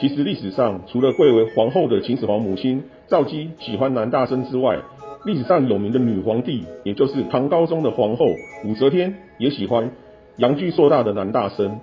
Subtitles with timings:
[0.00, 4.78] 其实历史上除了贵为皇后的秦始皇母亲赵姬喜欢男大生之外，
[5.26, 8.24] 历史上有名的女皇帝，也就是唐高宗的皇后
[8.64, 9.90] 武则天，也喜欢
[10.38, 11.80] 阳具硕大的男大生。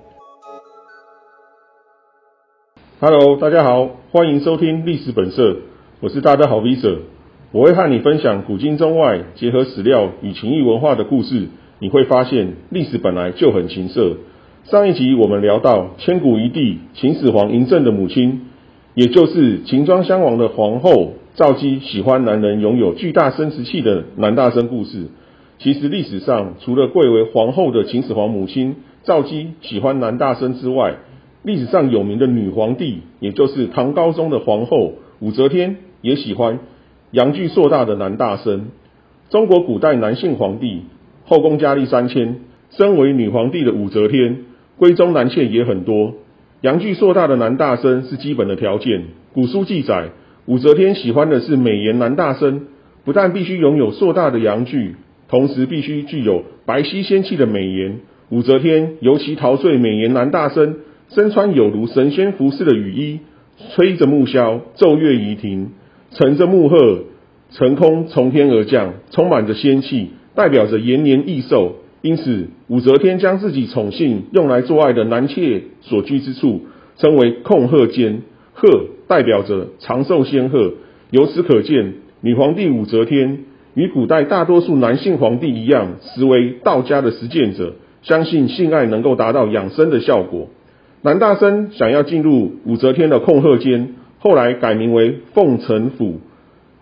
[2.99, 5.58] Hello，大家好，欢迎收听历史本色，
[5.99, 7.02] 我是大家好 Visa，
[7.52, 11.49] 我会和你分享古今中外结合史料与情谊文化的故事。
[11.78, 14.18] 你会发现历史本来就很情色。
[14.70, 18.41] 上一集我们聊到千古一帝秦始皇嬴政的母亲，
[18.96, 25.08] 也就是秦庄襄王的皇后赵姬喜欢男人拥有巨大生殖器的男大生故事。
[25.58, 30.96] 其实历史上除了贵为皇后的秦始皇母亲赵姬喜欢男大生之外，
[31.44, 36.60] 历史上有名的女皇帝，也就是唐高宗的皇后武则天，也喜欢
[37.12, 38.66] 阳具硕大的男大生。
[39.30, 40.82] 中国古代男性皇帝。
[41.24, 44.46] 后宫佳丽三千，身为女皇帝的武则天，
[44.80, 46.13] 闺中男妾也很多。
[46.62, 49.04] 阳具硕大的男大生是基本的条件。
[49.34, 50.09] 古书记载，
[50.46, 52.68] 武则天喜欢的是美颜男大生，
[53.05, 54.96] 不但必须拥有硕大的阳具，
[55.29, 57.99] 同时必须具有白皙仙气的美颜。
[58.29, 60.77] 武则天尤其陶醉美颜男大生，
[61.09, 63.20] 身穿有如神仙服饰的羽衣，
[63.76, 65.71] 吹着木箫，奏乐仪亭，
[66.11, 67.03] 乘着木鹤，
[67.52, 70.11] 乘空从天而降，充满着仙气。
[70.35, 76.61] 代表着延年益寿，因此武则天将自己宠幸用来做爱的男妾所居之处
[76.97, 78.21] 称为控鹤间，
[78.53, 80.73] 鹤代表着长寿仙鹤。
[81.09, 90.49] 由此可见，女皇帝武则天与古代大多数男性皇帝一样，实为道家的实践者，相信性爱能够达到养生的效果。
[91.01, 96.19] 男大生想要进入武则天的控鹤间，后来改名为凤城府，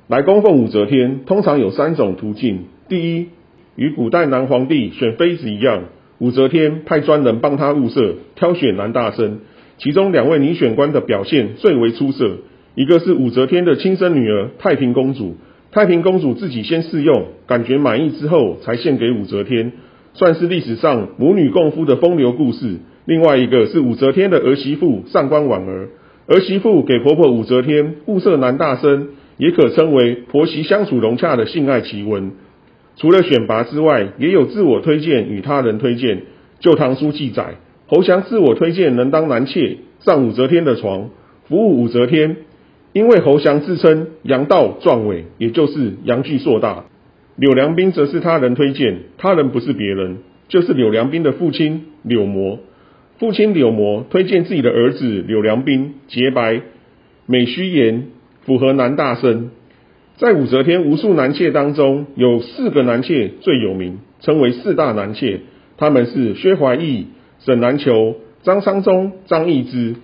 [0.07, 3.27] 来供奉武则天，通常有三种途径：第一，
[3.75, 5.83] 与古代男皇帝选妃子一样，
[6.19, 9.39] 武则天派专人帮他物色、挑选男大生。
[9.77, 12.37] 其中两位女选官的表现最为出色，
[12.75, 15.35] 一个是武则天的亲生女儿太平公主，
[15.71, 19.73] 太平公主自己先试用，感觉满意之后才献给武则天，
[20.13, 22.77] 算是历史上母女共夫的风流故事。
[23.03, 25.89] 另外一个是武则天的儿媳妇上官婉儿，
[26.27, 32.31] 儿媳妇给婆婆武则天物色男大生，也可称为婆媳相处融洽的性爱奇闻。
[32.95, 36.17] 除了选拔之外，也有自我推荐与他人推荐。
[36.59, 37.55] 《旧唐书》记载，
[37.87, 41.09] 侯祥自我推荐能当男妾，上武则天的床，
[41.47, 42.37] 服务武则天。
[42.93, 46.85] 因为侯祥自称阳道壮伟，也就是阳具硕大。
[47.35, 52.59] 柳良斌则是他人推荐，他人不是别人，就是柳良斌的父亲柳模。
[53.19, 56.61] 父亲柳模推荐自己的儿子柳良斌，洁白、
[57.25, 58.07] 美须颜，
[58.45, 59.51] 符合男大生。
[60.17, 65.41] 在武则天无数男妾当中，有四个男妾最有名，称为四大男妾。
[65.77, 67.07] 他们是薛怀义、
[67.39, 69.95] 沈南球、张昌宗、张易之。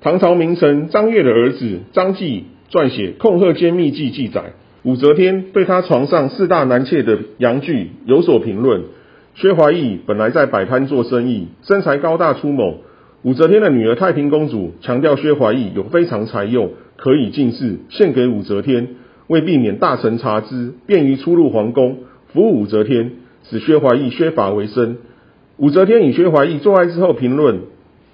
[0.00, 8.82] 唐朝名臣张悦的儿子张继撰写《控鹤间秘记》，记载武则天对他床上四大男妾的阳具有所评论。
[9.36, 12.78] 薛怀义本来在摆摊做生意，身材高大粗猛。
[13.22, 18.96] 武则天的女儿太平公主强调薛怀义有非常才用，可以进士，献给武则天。
[19.26, 21.98] 为避免大臣察之，便于出入皇宫，
[22.32, 23.12] 服务武则天，
[23.44, 24.98] 使薛怀义削发为生。
[25.56, 27.60] 武则天与薛怀义做爱之后，评论：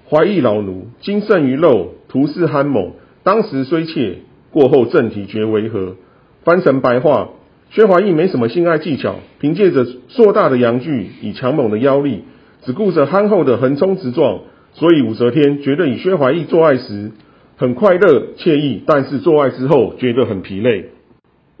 [0.09, 2.91] 怀义老奴，精胜于肉，徒似憨猛。
[3.23, 4.19] 当时虽怯，
[4.51, 5.95] 过后正体觉为何？
[6.43, 7.29] 翻成白话：
[7.71, 12.23] 薛怀义没什么性爱技巧，凭借着硕大的阳具与强猛的腰力，
[12.63, 14.39] 只顾着憨厚的横冲直撞，
[14.73, 17.11] 所以武则天觉得与薛怀义做爱时
[17.57, 20.89] 很快乐惬意，但是做爱之后觉得很疲累。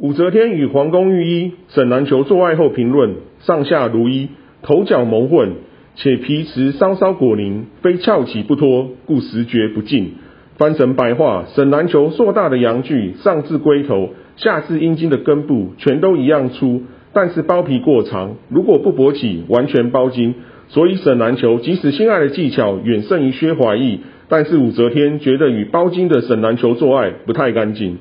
[0.01, 4.29] 武则天与皇宫御医沈南球做爱后评论：上下如一，
[4.63, 5.51] 头角蒙混，
[5.93, 10.13] 且皮池稍稍果凝，非翘起不脱，故时觉不尽。
[10.57, 16.81] 翻成白话：沈南球硕大的阳具，上至龟头，下至阴茎的根部，全都一样粗，
[17.13, 20.33] 但是包皮过长，如果不勃起，完全包茎。
[20.69, 27.99] 所以沈南球即使性爱的技巧远胜于薛怀义，但是武则天觉得与包茎的沈南球做爱不太干净。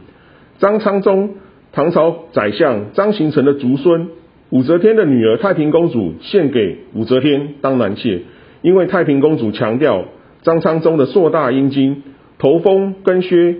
[0.60, 1.34] 张昌宗。
[1.72, 4.08] 唐朝宰相张行成的族孙，
[4.50, 8.22] 武则天的女儿太平公主献给武则天当男妾，
[8.62, 10.06] 因为太平公主强调
[10.42, 12.02] 张昌宗的硕大阴茎，
[12.38, 13.54] 头峰根削，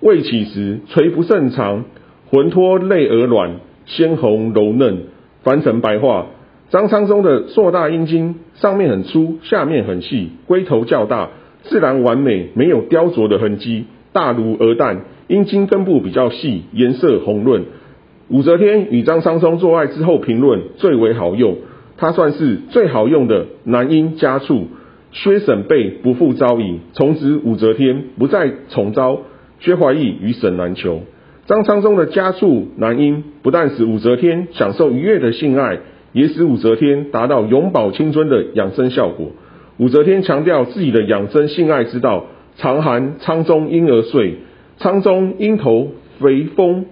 [0.00, 1.84] 未起时垂不甚长，
[2.30, 3.52] 浑脱内而卵，
[3.84, 5.04] 鲜红柔嫩。
[5.44, 6.26] 翻成白话，
[6.70, 11.28] 张昌宗的硕大阴茎上面很粗，下面很细，龟头较大，
[11.62, 15.02] 自然完美，没有雕琢的痕迹，大如鹅蛋。
[15.28, 17.64] 阴茎根部比较细，颜色红润。
[18.28, 21.56] 武则天与张昌宗做爱之后评论最为好用，
[21.96, 24.66] 它算是最好用的男阴加醋，
[25.12, 29.20] 薛沈备不复招矣，从此武则天不再宠招
[29.60, 31.02] 薛怀义与沈南求。
[31.46, 35.78] 张昌宗的家畜男婴，不但使武则天享受愉悦的性爱，
[36.12, 39.30] 也使武则天达到永葆青春的养生效果。
[39.78, 42.24] 武则天强调自己的养生性爱之道，
[42.56, 44.38] 常含昌宗婴儿睡，
[44.78, 46.86] 昌宗婴头肥丰，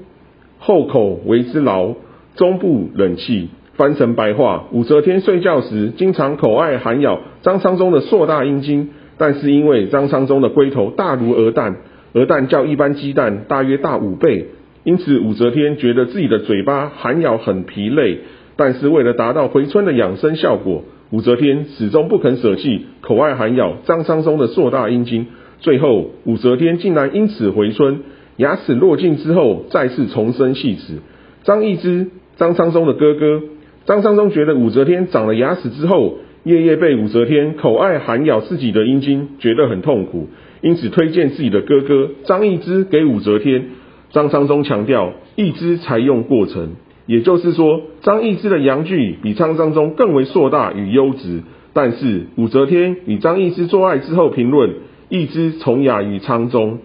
[0.59, 1.95] 后口为之牢，
[2.37, 3.49] 中部冷气。
[3.77, 11.77] 翻成白话，武则天睡觉时经常口爱含咬张昌宗的硕大阴茎，但是因为张昌宗的龟头大如鹅蛋。
[12.13, 14.47] 鹅蛋较一般鸡蛋大约大五倍，
[14.85, 18.21] 因此武则天觉得自己的嘴巴含咬很疲累。
[18.55, 25.27] 但是为了达到回春的养生效果，武则天始终不肯舍弃口爱含咬张昌宗的硕大阴茎。
[25.61, 28.01] 最后，武则天竟然因此回春，
[28.37, 30.99] 牙齿落尽之后再次重生细齿。
[31.43, 33.43] 张易之，张昌宗的哥哥，
[33.87, 40.29] 张昌宗觉得武则天长了牙齿之后，夜夜被武则天口爱含咬自己的阴茎，觉得很痛苦。
[40.61, 43.67] 因此推荐自己的哥哥张易之给武则天。
[44.11, 51.43] 张昌宗强调，易之才用过程，也就是说，张易之的阳具比张昌宗更为硕大与优质。
[51.73, 54.71] 但是武则天与张易之做爱之后评论，
[55.09, 56.79] 易之从雅于昌中，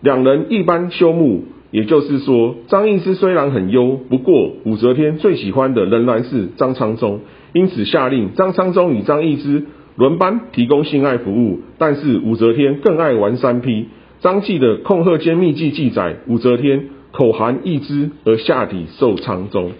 [0.00, 1.40] 两人一般休沐。
[1.70, 7.20] 也就是说，张易之虽然很优，不过武则天最喜欢的仍然是张昌宗，
[7.52, 9.64] 因此下令张昌宗与张易之。
[9.96, 13.88] 轮班提供性爱服务，但是武则天更爱玩三 P。
[14.20, 19.72] 张继的《控鹤间秘记》记载，武则天口含一支而下体受昌中。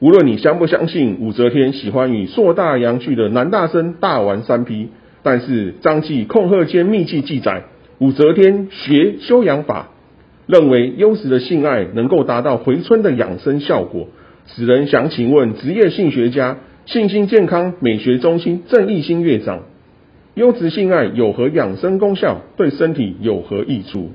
[0.00, 4.88] 无论你相不相信武则天喜欢与硕大阳具的男大生大玩三 P，
[5.24, 7.64] 但是张继《控鹤间秘记》记载，
[7.98, 9.88] 武则天学修养法，
[10.46, 14.06] 认为优质的性爱能够达到回春的养生效果。
[14.46, 16.58] 此人想请问职业性学家。
[16.86, 19.62] 信心健康美学中心郑义兴院长，
[20.34, 22.42] 优质性爱有何养生功效？
[22.58, 24.12] 对身体有何益处？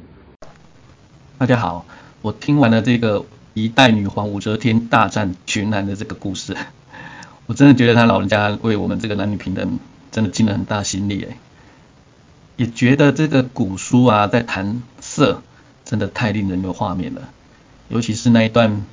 [1.40, 1.88] 大家好，
[2.22, 6.56] 我听完了这个一代女皇武则天大战群男的这个故事，
[7.48, 9.80] 我真的觉得他老人家为我们这个男女平等
[10.19, 11.38] 真的尽了很大心力哎，
[12.57, 15.42] 也觉得这个古书啊在谈色，
[15.86, 17.30] 真的太令人有画面了，
[17.88, 18.83] 尤其是那一段。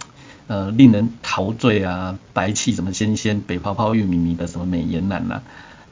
[0.49, 5.43] 呃，令人陶醉啊，白气什么纤纤，北泡泡玉米米的什么美颜男呐，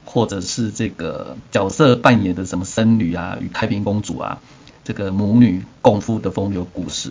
[0.05, 4.39] 或者是这个角色扮演的什么僧侣啊，与太平公主啊，
[4.85, 7.11] 这个母女共夫的风流故事。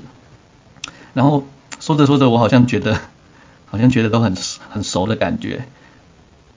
[1.14, 1.44] 然后
[1.82, 3.02] 说着说着，我好像觉得，
[3.66, 4.38] 好像觉得都很
[4.70, 5.66] 很熟的感觉。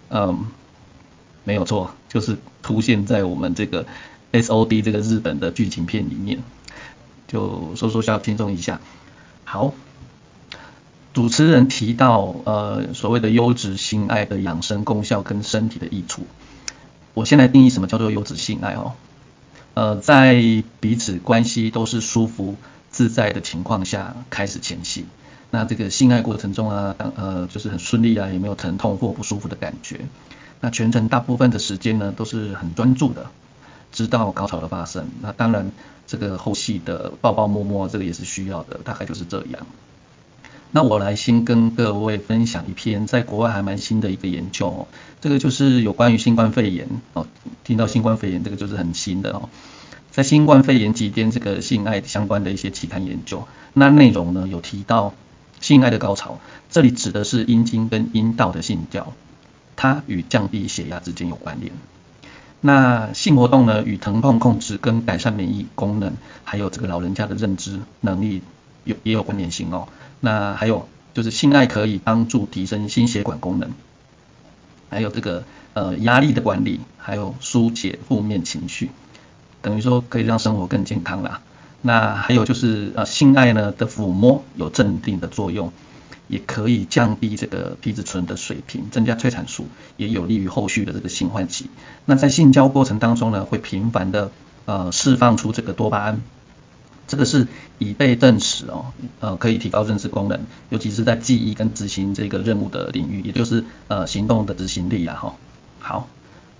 [0.09, 0.47] 嗯，
[1.47, 3.87] 没有错，就是出现在我们这个
[4.33, 6.43] S O D 这个日本的剧情片里面。
[7.29, 8.81] 就说说笑轻松一下，
[9.45, 9.73] 好。
[11.15, 16.27] 主持人提到，呃，所谓的优质性爱的养生功效跟身体的益处。
[17.15, 18.93] 我现在定义什么叫做优质性爱哦？
[19.73, 20.35] 呃，在
[20.79, 22.57] 彼此关系都是舒服
[22.91, 25.07] 自在的情况下开始前戏，
[25.51, 30.01] 那这个性爱过程中啊，呃，就是很顺利啊，也没有疼痛或不舒服的感觉。
[30.61, 33.27] 那全程大部分的时间呢，都是很专注的，
[33.93, 35.09] 直到高潮的发生。
[35.21, 35.71] 那当然，
[36.07, 39.67] 这个后戏的抱抱摸摸，这个也是需要的，大概就是这样。
[40.73, 44.89] 那我来先跟各位分享一篇在国外还蛮新的一个研究，哦，
[45.21, 47.27] 这个就是有关于新冠肺炎哦，
[47.65, 49.49] 听到新冠肺炎这个就是很新的哦，
[50.11, 55.15] 在新冠肺炎期间这个性爱相关的一些期刊研究，那内容呢有提到
[55.61, 59.13] 性爱的高潮，这里指的是阴茎跟阴道的性交，
[59.77, 61.73] 它与降低血压之间有关联。
[62.63, 68.43] 那性活动呢与疼痛控制跟改善免疫功能，还有这个老人家的认知能力
[68.85, 69.87] 有也有关联性哦。
[70.21, 73.71] 那还有就是性爱可以帮助提升心血管功能，
[74.91, 78.91] 还有这个呃压力的管理，还有疏解负面情绪，
[79.61, 81.43] 等于说可以让生活更健康啦。
[81.83, 85.73] 那还有就是呃性爱呢的抚摸有镇定的作用，
[86.29, 89.67] 也可以降低这个皮质醇的水平，增加催产素，
[89.97, 91.71] 也有利于后续的这个性唤起。
[92.05, 94.31] 那在性交过程当中呢，会频繁的
[94.65, 96.21] 呃释放出这个多巴胺。
[97.09, 97.47] 这个是
[97.79, 98.87] 已被证实哦，
[99.21, 100.41] 呃，可以提高认知功能，
[100.71, 105.37] 尤其是在记忆跟执行这个任务的领域，也就是呃行动的执行力啊哈。
[105.79, 106.09] 好，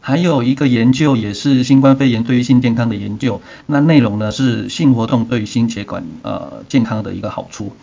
[0.01, 7.75] 还有一个研究也是新冠肺炎对于性健康的研究，那内容呢是性活动对于心血管呃健康的一个好处。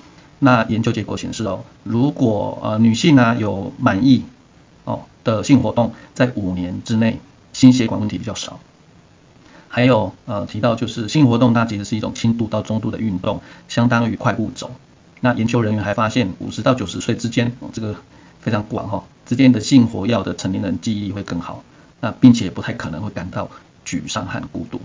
[0.43, 4.25] 那研究结果显示哦，如果呃女性呢有满意
[4.83, 7.21] 哦的性活动，在五年之内
[7.53, 8.59] 心血管问题比较少。
[9.69, 14.71] 还有呃提到就是性活动，它其实是一种轻度到中度的运动，相当于快步走。
[15.21, 17.95] 那研究人员还发现，五十到九十岁之间，这个
[18.41, 21.63] 非常广哈，之间的性活跃的成年人记忆力会更好。
[22.01, 23.49] 那并且不太可能会感到
[23.85, 24.81] 沮丧和孤独。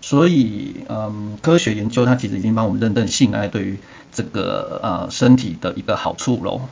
[0.00, 3.78] 所以，嗯，科学研究它其实已经帮我们认证性爱对于
[4.12, 6.62] 这个呃身体的一个好处喽。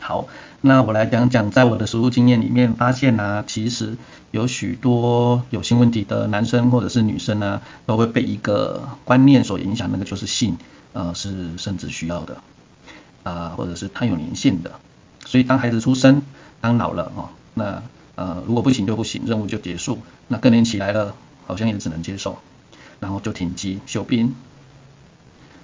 [0.00, 0.28] 好，
[0.60, 3.96] 那我来讲讲，在我的实务经验里面发现呢，其实
[4.30, 10.56] 有许多有性问题的男生或者是女生呢，都会被一个观念所影响，那个就是性，
[10.92, 12.36] 呃，是生殖需要的，
[13.24, 14.72] 啊，或者是它有年限的，
[15.24, 16.22] 所以当孩子出生，
[16.60, 17.82] 当老了哦，那
[18.14, 21.14] 呃如果不行就不行，任务就结束，那更年期来了。
[21.48, 22.38] 好像也只能接受，
[23.00, 24.34] 然后就停机休兵。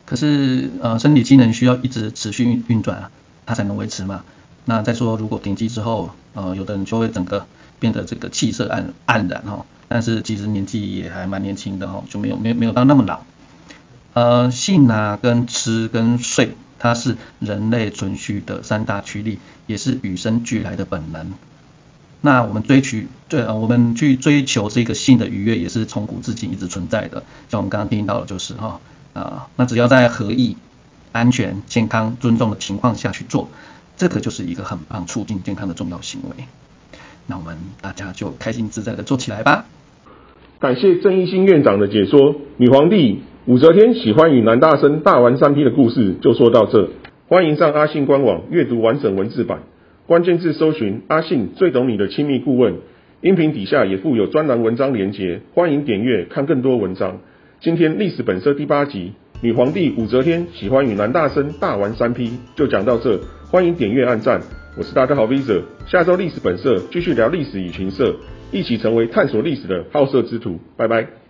[0.06, 3.10] 可是呃，生理机能需要一直持续运运转啊，
[3.44, 4.24] 它才能维持嘛。
[4.64, 7.46] 那再说，如果停机之后，呃，有的人就会整个
[7.78, 9.66] 变得这个气色黯黯然哈。
[9.88, 13.20] 但是其实年纪也还蛮年轻的哈，就没有没有没有到那么老。
[14.14, 21.34] 呃，性啊跟吃跟睡，它是人类存续的三大驱力，也是与生俱来的本能。
[22.24, 22.96] 那我们追求，
[23.28, 27.22] 对啊，我们去追求这个性的愉悦，也是从古至今一直存在的。
[27.50, 28.80] 像我们刚刚听到的，就是哈
[29.12, 30.56] 啊，那只要在合意、
[31.12, 33.50] 安全、健康、尊重的情况下去做，
[33.98, 36.46] 这个就是一个很棒促进健康的重要行为。
[37.26, 39.66] 那我们大家就开心自在的做起来吧。
[40.60, 42.36] 感谢郑义兴院长的解说。
[42.56, 46.88] 女皇帝武则天喜欢与男大生大玩三 P 的故事就说到这，
[47.28, 49.58] 欢迎上阿信官网阅读完整文字版。
[50.06, 52.74] 关键字搜寻阿信最懂你的亲密顾问，
[53.22, 57.20] 音频底下也附有专栏文章连结，欢迎点阅看更多文章。
[57.60, 63.18] 今天历史本色第八集，女皇帝武则天喜欢与男大生大玩三 P，就讲到这，
[63.50, 64.42] 欢迎点阅按赞。
[64.76, 68.14] 我是大家好 Visa，下周历史本色继续聊历史与情色，
[68.52, 71.23] 一起成为探索历史的好色之徒，拜拜。